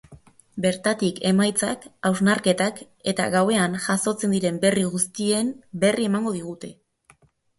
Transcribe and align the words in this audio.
Bertatik 0.63 1.19
emaitzak, 1.31 1.83
hausnarketak 2.09 2.79
eta 3.13 3.27
gauean 3.37 3.77
jazotzen 3.83 4.33
diren 4.37 4.57
berri 4.65 4.85
guztien 4.95 5.51
berri 5.85 6.11
emango 6.13 6.33
digute. 6.39 6.73